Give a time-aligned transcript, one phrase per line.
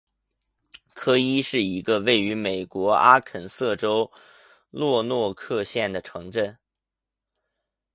[0.95, 4.11] 科伊是一个位于美国阿肯色州
[4.71, 6.57] 洛诺克县的城镇。